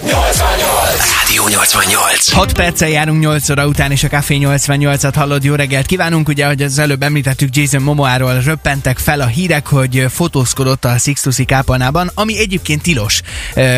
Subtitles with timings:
[0.00, 1.21] 88!
[1.32, 2.32] Rádió 88.
[2.32, 5.44] 6 perccel járunk 8 óra után, és a Café 88-at hallod.
[5.44, 6.28] Jó reggelt kívánunk!
[6.28, 11.44] Ugye, hogy az előbb említettük Jason Momoáról, röppentek fel a hírek, hogy fotózkodott a Sixtusi
[11.44, 13.20] kápolnában, ami egyébként tilos.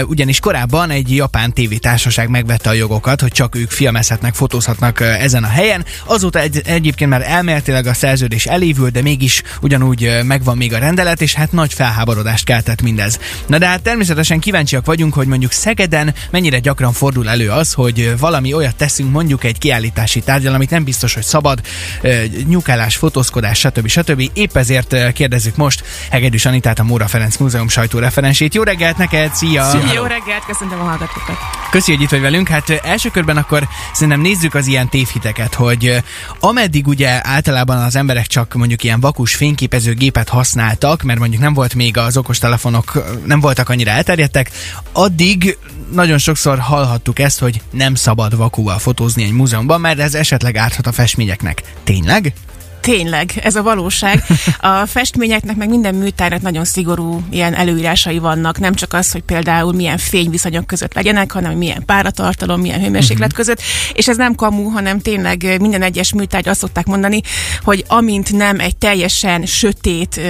[0.07, 5.49] Ugyanis korábban egy japán tévétársaság megvette a jogokat, hogy csak ők filmezhetnek, fotózhatnak ezen a
[5.49, 5.85] helyen.
[6.05, 11.21] Azóta egy, egyébként már elméletileg a szerződés elévül, de mégis ugyanúgy megvan még a rendelet,
[11.21, 13.19] és hát nagy felháborodást keltett mindez.
[13.47, 18.19] Na de hát természetesen kíváncsiak vagyunk, hogy mondjuk Szegeden mennyire gyakran fordul elő az, hogy
[18.19, 21.61] valami olyat teszünk mondjuk egy kiállítási tárgyal, amit nem biztos, hogy szabad,
[22.03, 23.89] ö, nyúkálás, fotózkodás, stb.
[23.89, 24.31] stb.
[24.33, 28.55] Épp ezért kérdezzük most Hegedűs Anitát, a Móra Ferenc Múzeum sajtóreferensét.
[28.55, 29.65] Jó reggelt neked, szia!
[29.71, 29.93] Szia.
[29.95, 31.37] Jó reggelt, köszöntöm a hallgatókat.
[31.71, 32.49] Köszi, hogy itt vagy velünk.
[32.49, 36.03] Hát első körben akkor szerintem nézzük az ilyen tévhiteket, hogy
[36.41, 41.75] ameddig ugye általában az emberek csak mondjuk ilyen vakus fényképezőgépet használtak, mert mondjuk nem volt
[41.75, 44.51] még az okostelefonok, nem voltak annyira elterjedtek,
[44.93, 45.59] addig
[45.95, 50.87] nagyon sokszor hallhattuk ezt, hogy nem szabad vakúval fotózni egy múzeumban, mert ez esetleg árthat
[50.87, 51.63] a festményeknek.
[51.85, 52.33] Tényleg?
[52.81, 54.23] Tényleg, ez a valóság.
[54.61, 58.59] A festményeknek, meg minden műtárnak nagyon szigorú ilyen előírásai vannak.
[58.59, 63.37] Nem csak az, hogy például milyen fényviszonyok között legyenek, hanem milyen páratartalom, milyen hőmérséklet uh-huh.
[63.37, 63.63] között.
[63.93, 67.21] És ez nem kamu, hanem tényleg minden egyes műtárgy azt szokták mondani,
[67.63, 70.21] hogy amint nem egy teljesen sötét,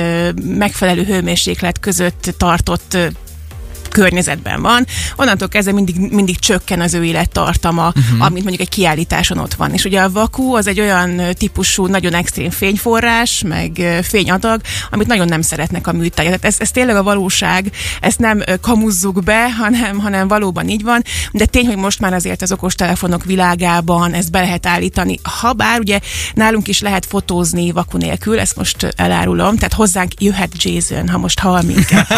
[0.43, 2.97] megfelelő hőmérséklet között tartott
[3.95, 8.27] környezetben van, onnantól kezdve mindig, mindig csökken az ő élettartama, uh-huh.
[8.27, 9.73] amint mondjuk egy kiállításon ott van.
[9.73, 15.29] És ugye a vakú az egy olyan típusú, nagyon extrém fényforrás, meg fényadag, amit nagyon
[15.29, 16.41] nem szeretnek a műtárgyak.
[16.41, 21.03] Tehát ez, ez tényleg a valóság, ezt nem kamuzzuk be, hanem, hanem valóban így van,
[21.33, 25.19] de tény, hogy most már azért az okostelefonok világában ezt be lehet állítani.
[25.23, 26.01] Habár ugye
[26.35, 31.39] nálunk is lehet fotózni vaku nélkül, ezt most elárulom, tehát hozzánk jöhet Jason, ha most
[31.39, 32.09] hall minket.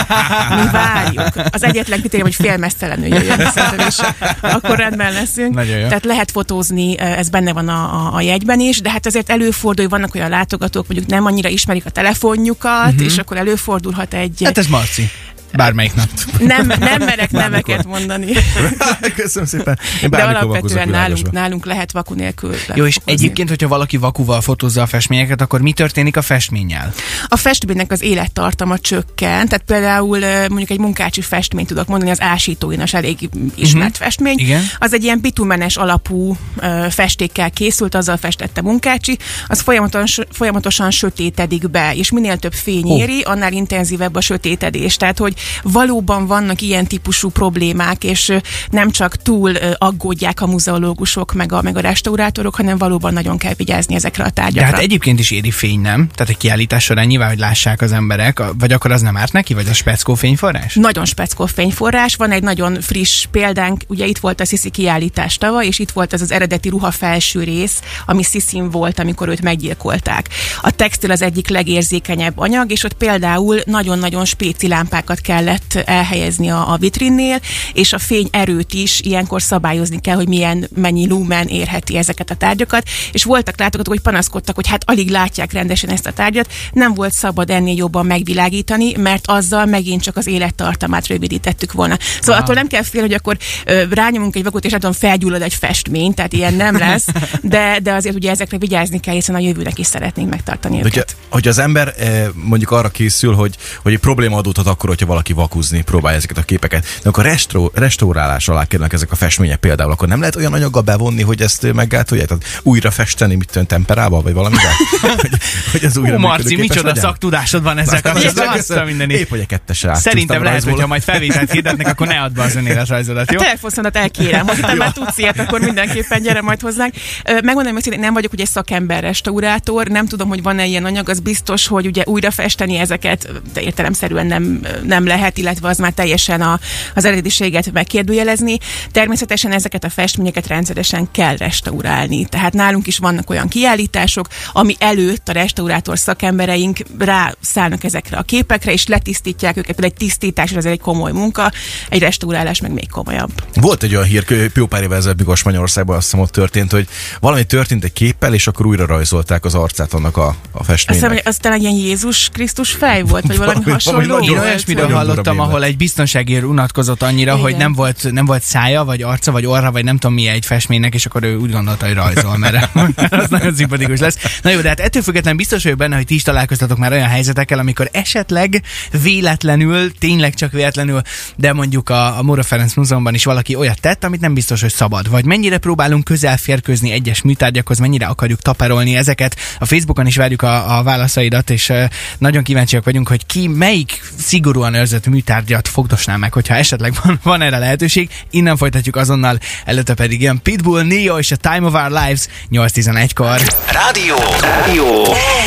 [0.49, 1.33] Mi várjuk.
[1.51, 3.99] Az egyetlen kritérium, hogy félmeztelenül jöjjön, szerintem, és
[4.41, 5.55] akkor rendben leszünk.
[5.55, 5.87] Nagyon jó.
[5.87, 9.85] Tehát lehet fotózni, ez benne van a, a, a jegyben is, de hát azért előfordul,
[9.85, 13.05] hogy vannak olyan látogatók, mondjuk nem annyira ismerik a telefonjukat, uh-huh.
[13.05, 14.41] és akkor előfordulhat egy...
[14.45, 15.11] Hát ez Marci.
[15.57, 16.09] Bármelyik nap.
[16.39, 18.33] Nem, nem merek neveket mondani.
[19.17, 19.79] Köszönöm szépen.
[20.03, 23.13] Én De alapvetően nálunk, nálunk lehet vaku nélkül Jó, és fotózni.
[23.13, 26.93] egyébként, hogyha valaki vakuval fotózza a festményeket, akkor mi történik a festménnyel?
[27.27, 30.19] A festménynek az élettartama csökken, tehát például
[30.49, 34.05] mondjuk egy munkácsi festményt tudok mondani, az ásítóinas elég ismert uh-huh.
[34.05, 34.39] festmény.
[34.39, 34.63] Igen.
[34.79, 41.71] Az egy ilyen bitumenes alapú ö, festékkel készült, azzal festette munkácsi, az folyamatosan, folyamatosan sötétedik
[41.71, 44.97] be, és minél több fény éri, annál intenzívebb a sötétedés.
[44.97, 48.33] Tehát, hogy valóban vannak ilyen típusú problémák, és
[48.71, 53.55] nem csak túl aggódják a muzeológusok, meg a, meg a restaurátorok, hanem valóban nagyon kell
[53.57, 54.71] vigyázni ezekre a De tárgyakra.
[54.71, 56.09] hát egyébként is éri fény, nem?
[56.15, 59.55] Tehát a kiállítás során nyilván, hogy lássák az emberek, vagy akkor az nem árt neki,
[59.55, 60.75] vagy a speckó fényforrás?
[60.75, 65.67] Nagyon speckó fényforrás, van egy nagyon friss példánk, ugye itt volt a Sisi kiállítás tavaly,
[65.67, 70.29] és itt volt ez az eredeti ruha felső rész, ami Sisin volt, amikor őt meggyilkolták.
[70.61, 76.73] A textil az egyik legérzékenyebb anyag, és ott például nagyon-nagyon spéci lámpákat kellett elhelyezni a,
[76.73, 77.41] a vitrinnél,
[77.73, 82.35] és a fény erőt is ilyenkor szabályozni kell, hogy milyen mennyi lumen érheti ezeket a
[82.35, 86.95] tárgyakat, és voltak látogatók, hogy panaszkodtak, hogy hát alig látják rendesen ezt a tárgyat, nem
[86.95, 91.97] volt szabad ennél jobban megvilágítani, mert azzal megint csak az élettartamát rövidítettük volna.
[92.21, 92.43] Szóval Wow.
[92.45, 96.15] attól nem kell félni, hogy akkor ö, rányomunk egy vakot, és tudom, felgyullad egy festmény,
[96.15, 97.07] tehát ilyen nem lesz,
[97.43, 101.17] de, de azért ugye ezekre vigyázni kell, hiszen a jövőnek is szeretnénk megtartani De őket.
[101.29, 105.33] hogyha az ember eh, mondjuk arra készül, hogy, hogy egy probléma adódhat akkor, hogyha valaki
[105.33, 109.91] vakuzni próbálja ezeket a képeket, de akkor restro, restaurálás alá kerülnek ezek a festmények például,
[109.91, 112.29] akkor nem lehet olyan anyaggal bevonni, hogy ezt meggátolják?
[112.29, 114.73] Tehát újra festeni, mit tudom, temperával, vagy valamivel?
[115.23, 115.31] hogy,
[115.73, 117.03] hogy ez újra Ó, Marci, micsoda legyen?
[117.03, 118.99] szaktudásod van ezzel kapcsolatban.
[118.99, 119.13] a.
[119.13, 120.71] Épp, hogy egy kettesre Szerintem lehet, rajzolni.
[120.71, 123.39] hogyha majd felvételt hirdetnek, akkor ne add be az önéletrajzodat, jó?
[123.39, 126.95] A telefonszámot elkérem, hogyha te már tudsz ilyet, akkor mindenképpen gyere majd hozzánk.
[127.25, 131.21] Megmondom, hogy én nem vagyok ugye szakember restaurátor, nem tudom, hogy van-e ilyen anyag, az
[131.21, 136.41] biztos, hogy ugye újra festeni ezeket de értelemszerűen nem, nem lehet, illetve az már teljesen
[136.41, 136.61] a,
[136.95, 138.59] az eredetiséget megkérdőjelezni.
[138.93, 142.25] Természetesen ezeket a festményeket rendszeresen kell restaurálni.
[142.25, 148.73] Tehát nálunk is vannak olyan kiállítások, ami előtt a restaurátor szakembereink rászállnak ezekre a képekre,
[148.73, 149.77] és letisztítják őket.
[149.77, 151.53] Például egy tisztítás az egy komoly munka,
[151.89, 153.31] egy restaurálás meg még komolyabb.
[153.55, 156.89] Volt egy olyan hír, jó pár évvel ezelőtt, mikor Spanyolországban azt hiszem ott történt, hogy
[157.21, 160.95] valami történt egy képpel, és akkor újra rajzolták az arcát annak a, a Azt festménynek.
[160.95, 164.27] hiszem, hogy az talán ilyen Jézus Krisztus fej volt, vagy valami Valami- hasonló valami
[164.75, 167.43] nagyon hallottam, ahol egy biztonságért unatkozott annyira, Igen.
[167.43, 170.47] hogy nem volt, nem volt szája, vagy arca, vagy orra, vagy nem tudom mi egy
[170.47, 172.69] festménynek, és akkor ő úgy gondolta, hogy rajzol, mert
[173.11, 174.19] az nagyon szimpatikus lesz.
[174.43, 177.09] Na jó, de hát ettől függetlenül biztos vagyok benne, hogy ti is találkoztatok már olyan
[177.09, 178.63] helyzetekkel, amikor esetleg
[179.03, 181.01] véletlenül, tényleg csak véletlenül,
[181.37, 184.73] de mondjuk a, a Móra Ferenc Múzeumban is valaki olyat tett, amit nem biztos, hogy
[184.73, 185.11] szabad.
[185.11, 189.37] Vagy mennyire próbálunk közel férkőzni egyes műtárgyakhoz, mennyire akarjuk taperolni ezeket.
[189.59, 191.73] A Facebookon is várjuk a, a válaszaidat, és
[192.19, 197.43] nagyon kíváncsiak vagyunk, hogy ki melyik szigorúan őrzött műtárgyat fogdosná meg, hogyha esetleg van, van
[197.43, 198.11] erre lehetőség.
[198.31, 203.41] Innen folytatjuk azonnal, előtte pedig ilyen Pitbull, Neo és a Time of Our Lives 8.11-kor.
[203.73, 204.17] Rádió.
[204.41, 205.05] Rádió.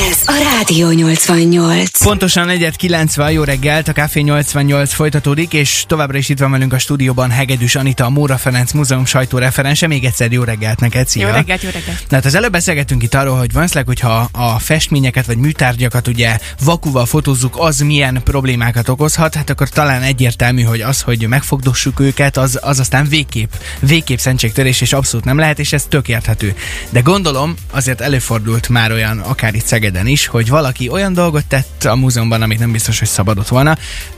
[0.09, 2.03] Ez a Rádió 88.
[2.03, 6.80] Pontosan 4.90 jó reggelt, a Café 88 folytatódik, és továbbra is itt van velünk a
[6.80, 9.88] stúdióban Hegedűs Anita, a Móra Ferenc Múzeum sajtóreferense.
[9.88, 11.27] Még egyszer jó reggelt neked, szia!
[11.27, 12.06] Jó reggelt, jó reggelt.
[12.09, 16.38] Na hát az előbb beszélgettünk itt arról, hogy valószínűleg, hogyha a festményeket vagy műtárgyakat ugye
[16.63, 22.37] vakuval fotózzuk, az milyen problémákat okozhat, hát akkor talán egyértelmű, hogy az, hogy megfogdossuk őket,
[22.37, 26.55] az, az aztán végképp, végképp szentségtörés, és abszolút nem lehet, és ez tök érthető.
[26.89, 31.83] De gondolom, azért előfordult már olyan, akár itt Szegeden is, hogy valaki olyan dolgot tett
[31.83, 33.77] a múzeumban, amit nem biztos, hogy szabadott volna.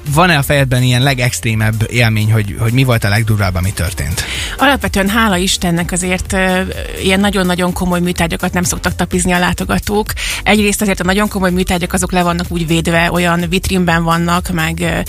[0.09, 4.23] Van-e a fejedben ilyen legextrémebb élmény, hogy, hogy mi volt a legdurvább, ami történt?
[4.57, 6.35] Alapvetően hála Istennek azért
[7.03, 10.13] ilyen nagyon-nagyon komoly műtárgyakat nem szoktak tapizni a látogatók.
[10.43, 15.00] Egyrészt azért a nagyon komoly műtárgyak azok le vannak úgy védve, olyan vitrínben vannak, meg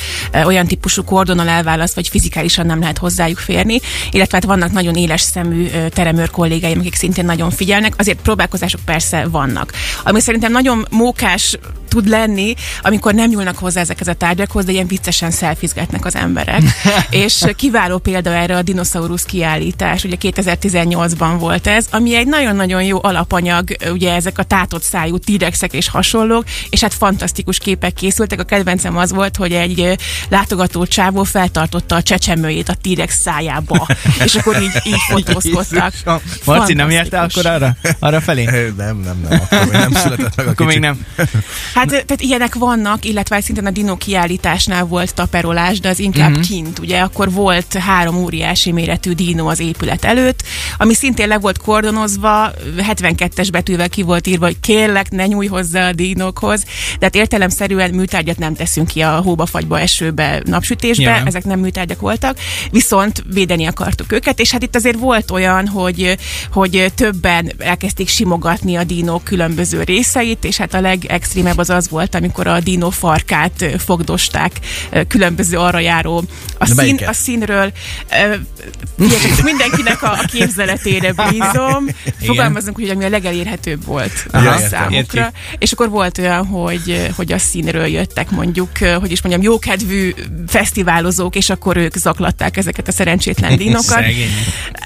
[0.44, 3.80] olyan típusú kordonnal elválaszt, vagy fizikálisan nem lehet hozzájuk férni.
[4.10, 7.94] Illetve hát vannak nagyon éles szemű teremőr kollégáim, akik szintén nagyon figyelnek.
[7.96, 9.72] Azért próbálkozások persze vannak.
[10.04, 11.58] Ami szerintem nagyon mókás
[11.92, 16.62] tud lenni, amikor nem nyúlnak hozzá ezekhez a tárgyakhoz, de ilyen viccesen szelfizgetnek az emberek.
[17.24, 22.98] és kiváló példa erre a dinoszaurusz kiállítás, ugye 2018-ban volt ez, ami egy nagyon-nagyon jó
[23.02, 28.40] alapanyag, ugye ezek a tátott szájú tírexek és hasonlók, és hát fantasztikus képek készültek.
[28.40, 29.81] A kedvencem az volt, hogy egy
[30.28, 33.86] látogató csávó feltartotta a csecsemőjét a tírex szájába,
[34.24, 35.92] és akkor így, így fotózkodtak.
[36.44, 37.44] Marci, nem érte Fantasztikus.
[37.44, 38.44] akkor arra, arra felé?
[38.76, 40.86] Nem, nem, nem, akkor még nem született meg a Akkor még kicsi.
[40.86, 41.06] nem.
[41.74, 46.38] Hát tehát ilyenek vannak, illetve szintén a Dino kiállításnál volt taperolás, de az inkább Mhm.
[46.40, 46.56] uh-huh.
[46.56, 46.78] kint.
[46.78, 50.42] Ugye akkor volt három óriási méretű Dino az épület előtt,
[50.78, 55.88] ami szintén le volt kordonozva, 72-es betűvel ki volt írva, hogy kérlek, ne nyújj hozzá
[55.88, 56.62] a dinokhoz.
[56.98, 61.26] De hát értelemszerűen műtárgyat nem teszünk ki a hóba, fagyba, esőbe, napsütésbe, Nyilván.
[61.26, 62.38] ezek nem műtárgyak voltak,
[62.70, 66.18] viszont védeni akartuk őket, és hát itt azért volt olyan, hogy,
[66.52, 72.14] hogy többen elkezdték simogatni a dinók különböző részeit, és hát a legextrémebb az az volt,
[72.14, 74.52] amikor a dinó farkát fogdosták
[75.08, 76.22] különböző arra járó a,
[76.58, 77.08] De szín, melyiket?
[77.08, 77.72] a színről.
[78.98, 81.86] Figyeljetek, mindenkinek a, a képzeletére bízom.
[82.20, 84.96] Fogalmazunk, hogy ami a legelérhetőbb volt Aha, a számukra.
[84.96, 85.26] Értjük.
[85.58, 90.14] És akkor volt olyan, hogy, hogy a színről jöttek mondjuk, hogy is mondjam, jókedvű
[90.46, 94.04] fesztiválozók, és akkor ők zaklatták ezeket a szerencsétlen dínokat.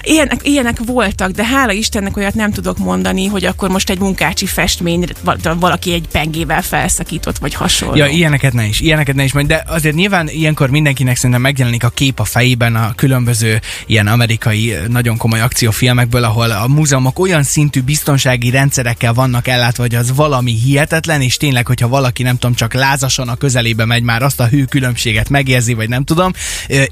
[0.01, 4.45] Ilyenek, ilyenek voltak, de hála Istennek olyat nem tudok mondani, hogy akkor most egy munkácsi
[4.45, 7.95] festmény val- valaki egy pengével felszakított, vagy hasonló.
[7.95, 11.83] Ja, ilyeneket ne is, ilyeneket ne is mondj, de azért nyilván ilyenkor mindenkinek szerintem megjelenik
[11.83, 17.43] a kép a fejében a különböző ilyen amerikai nagyon komoly akciófilmekből, ahol a múzeumok olyan
[17.43, 22.55] szintű biztonsági rendszerekkel vannak ellátva, hogy az valami hihetetlen, és tényleg, hogyha valaki nem tudom,
[22.55, 26.31] csak lázasan a közelébe megy, már azt a hő különbséget megérzi, vagy nem tudom.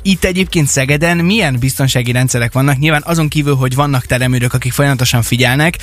[0.01, 2.77] Itt egyébként Szegeden milyen biztonsági rendszerek vannak?
[2.77, 5.77] Nyilván azon kívül, hogy vannak teremőrök, akik folyamatosan figyelnek,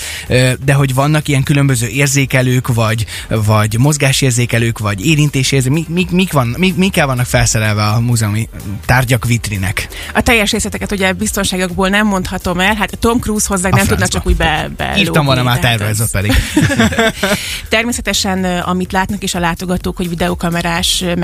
[0.64, 6.54] de hogy vannak ilyen különböző érzékelők, vagy, vagy mozgásérzékelők, vagy érintésérzékelők, mik, mik, mik, van,
[6.58, 8.48] mik, mikkel vannak felszerelve a múzeumi
[8.86, 9.88] tárgyak vitrinek?
[10.14, 14.26] A teljes részleteket ugye biztonságokból nem mondhatom el, hát Tom Cruise hozzá nem tudna csak
[14.26, 16.32] úgy be, be Írtam volna már tehát terve, ez az- ott pedig.
[17.68, 21.14] Természetesen, amit látnak is a látogatók, hogy videokamerás ö,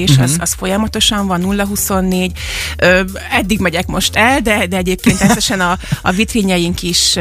[0.00, 0.42] megfigyelés, Mhm.
[0.42, 2.30] az, az folyamatosan van, 0-24.
[2.76, 7.14] Ö, Eddig megyek most el, de, de egyébként természetesen a, a vitrínjeink is,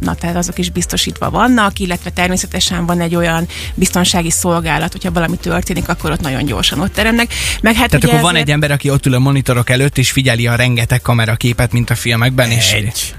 [0.00, 5.36] na tehát azok is biztosítva vannak, illetve természetesen van egy olyan biztonsági szolgálat, hogyha valami
[5.36, 7.32] történik, akkor ott nagyon gyorsan ott teremnek.
[7.62, 10.10] Meg hát Tehát akkor van ezért- egy ember, aki ott ül a monitorok előtt, és
[10.10, 12.72] figyeli a rengeteg kameraképet, mint a filmekben, és...
[12.72, 13.14] Egy.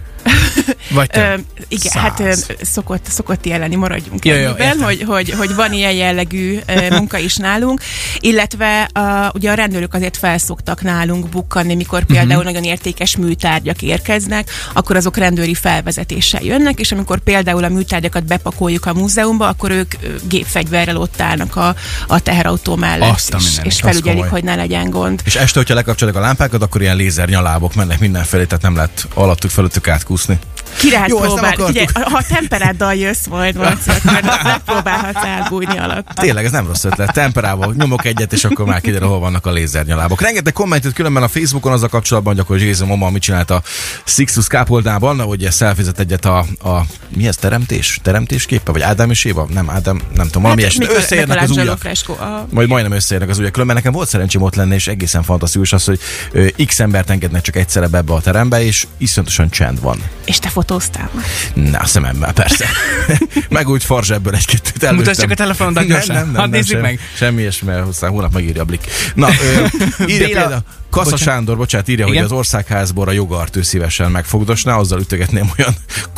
[0.93, 1.23] Vagy több.
[1.23, 1.33] Ö,
[1.67, 2.47] igen, hát ö, Száz.
[2.61, 4.81] szokott, szokott ilyen lenni, maradjunk jó, ennyiben, értem.
[4.81, 7.81] hogy, hogy, hogy van ilyen jellegű ö, munka is nálunk,
[8.19, 12.13] illetve a, ugye a rendőrök azért felszoktak nálunk bukkanni, mikor Mhm.
[12.13, 18.25] például nagyon értékes műtárgyak érkeznek, akkor azok rendőri felvezetéssel jönnek, és amikor például a műtárgyakat
[18.25, 19.93] bepakoljuk a múzeumba, akkor ők
[20.27, 21.75] gépfegyverrel ott állnak a,
[22.07, 25.21] a teherautó mellett, Azt és, mindenit, és felügyelik, hogy ne legyen gond.
[25.25, 29.07] És este, hogyha lekapcsolják a lámpákat, akkor ilyen lézer nyalábok mennek mindenfelé, tehát nem lehet
[29.13, 30.39] alattuk fölöttük átkúszni.
[30.77, 31.63] Ki lehet Jó, próbálni.
[31.65, 36.07] Figyelj, ha temperáddal jössz majd, Marci, akkor megpróbálhatsz elbújni alatt.
[36.13, 37.13] Tényleg, ez nem rossz ötlet.
[37.13, 40.21] Temperával nyomok egyet, és akkor már kiderül, hol vannak a lézernyalábok.
[40.21, 43.61] Rengeteg kommentet különben a Facebookon az a kapcsolatban, hogy akkor Jason Momoa mit csinált a
[44.03, 46.81] Sixtus kápoldában, hogy ezt szelfizett egyet a, a,
[47.15, 47.99] mi ez, teremtés?
[48.03, 48.71] Teremtés képe?
[48.71, 49.47] Vagy Ádám és Éva?
[49.53, 51.79] Nem, Ádám, nem tudom, valami hát, Összeérnek az ujjak.
[51.79, 52.13] Fresco.
[52.13, 52.47] A...
[52.49, 55.85] Majd majdnem összeérnek az ujjak, különben nekem volt szerencsém ott lenni, és egészen fantasztikus az,
[55.85, 55.99] hogy
[56.31, 60.01] ö, x embert engednek csak egyszerre be ebbe a terembe, és iszonyatosan csend van.
[60.31, 61.09] És te fotóztál.
[61.53, 62.65] Na, a szememmel, persze.
[63.49, 64.95] meg úgy farzsebből egy-kettőt előttem.
[64.95, 66.35] Mutasd csak a telefonodat gyorsan.
[66.35, 66.99] Hadd nézzük semmi, meg.
[67.15, 68.87] Semmi ilyesmi, mert hozzá hónap megírja a blik.
[69.15, 69.65] Na, ö,
[70.13, 71.33] írja Béla- például, Kassa Bocsánat.
[71.33, 72.17] Sándor, bocsánat, írja, Igen?
[72.17, 75.73] hogy az országházból a jogart ő szívesen megfogdosná, azzal ütögetném olyan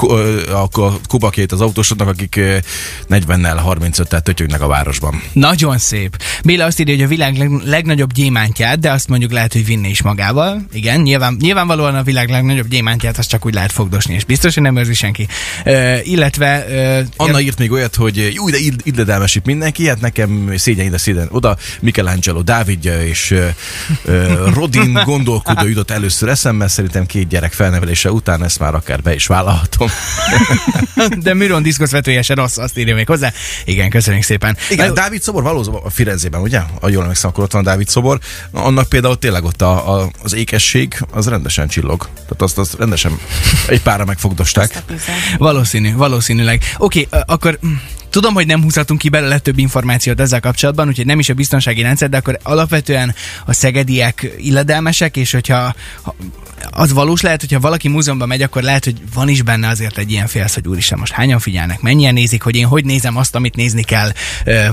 [0.09, 0.69] ö, a
[1.07, 2.57] kubakét az autósodnak, akik ö,
[3.09, 5.21] 40-nel, 35-tel tötyögnek a városban.
[5.33, 6.21] Nagyon szép.
[6.43, 9.89] Béla azt írja, hogy a világ leg- legnagyobb gyémántját, de azt mondjuk lehet, hogy vinni
[9.89, 10.65] is magával.
[10.71, 14.63] Igen, nyilván, nyilvánvalóan a világ legnagyobb gyémántját azt csak úgy lehet fogdosni, és biztos, hogy
[14.63, 15.27] nem őrzi senki.
[15.65, 16.65] Uh, illetve...
[16.69, 20.97] Uh, Anna írt még olyat, hogy jó, de ill- illedelmesít mindenki, hát nekem szégyen ide,
[20.97, 23.47] szégyen oda, Michelangelo, Dávidja és ö,
[24.05, 24.31] ö,
[24.63, 29.27] Rodin gondolkodó jutott először eszembe, szerintem két gyerek felnevelése után ezt már akár be is
[29.27, 29.89] vállalhatom.
[31.23, 33.31] de Miron diszkoszvetője se rossz, azt írja még hozzá.
[33.65, 34.57] Igen, köszönjük szépen.
[34.69, 36.61] Igen, Na, a Dávid szobor valóban a Firenzében, ugye?
[36.79, 38.19] A jól emlékszem, akkor ott van a Dávid szobor.
[38.51, 42.09] Annak például tényleg ott a, a, az ékesség, az rendesen csillog.
[42.13, 43.19] Tehát azt, azt rendesen
[43.67, 44.83] egy pára megfogdosták.
[44.93, 45.03] Azt.
[45.37, 46.63] Valószínű, valószínűleg.
[46.77, 47.73] Oké, okay, akkor mm,
[48.13, 51.81] tudom, hogy nem húzhatunk ki belőle több információt ezzel kapcsolatban, úgyhogy nem is a biztonsági
[51.81, 53.15] rendszer, de akkor alapvetően
[53.45, 56.15] a szegediek illedelmesek, és hogyha ha,
[56.71, 60.11] az valós lehet, hogyha valaki múzeumban megy, akkor lehet, hogy van is benne azért egy
[60.11, 63.55] ilyen félsz, hogy úristen, most hányan figyelnek, mennyien nézik, hogy én hogy nézem azt, amit
[63.55, 64.11] nézni kell,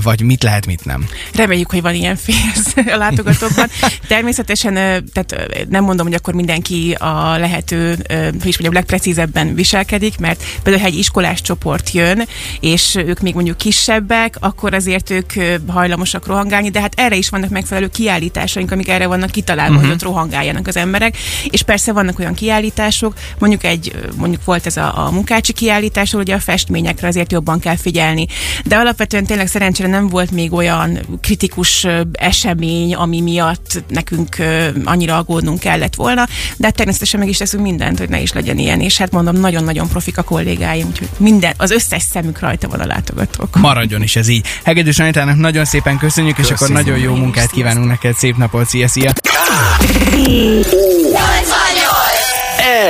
[0.03, 1.05] vagy mit lehet, mit nem.
[1.33, 3.67] Reméljük, hogy van ilyen félsz a látogatókban.
[4.07, 4.73] Természetesen,
[5.13, 5.35] tehát
[5.69, 10.89] nem mondom, hogy akkor mindenki a lehető, hogy is mondjam, legprecízebben viselkedik, mert például, ha
[10.89, 12.27] egy iskolás csoport jön,
[12.59, 15.31] és ők még mondjuk kisebbek, akkor azért ők
[15.67, 19.85] hajlamosak rohangálni, de hát erre is vannak megfelelő kiállításaink, amik erre vannak kitalálva, uh-huh.
[19.85, 21.17] hogy ott rohangáljanak az emberek,
[21.49, 26.35] és persze vannak olyan kiállítások, mondjuk egy, mondjuk volt ez a, a munkácsi kiállítás, ugye
[26.35, 28.27] a festményekre azért jobban kell figyelni.
[28.65, 34.35] De alapvetően tényleg szerencsére nem volt még olyan kritikus esemény, ami miatt nekünk
[34.83, 38.57] annyira aggódnunk kellett volna, de hát természetesen meg is teszünk mindent, hogy ne is legyen
[38.57, 42.79] ilyen, és hát mondom, nagyon-nagyon profik a kollégáim, úgyhogy minden, az összes szemük rajta van
[42.79, 42.85] a
[43.21, 43.61] látogatók.
[43.61, 44.47] Maradjon is ez így.
[44.63, 48.87] Hegedűs Anitának nagyon szépen köszönjük, és akkor nagyon jó munkát kívánunk neked, szép napot, szia,
[48.87, 49.11] szia!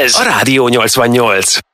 [0.03, 1.70] Ez a Rádió 88.